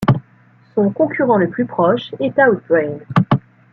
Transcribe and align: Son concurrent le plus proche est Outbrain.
Son 0.73 0.89
concurrent 0.89 1.37
le 1.37 1.47
plus 1.47 1.67
proche 1.67 2.09
est 2.19 2.33
Outbrain. 2.43 2.97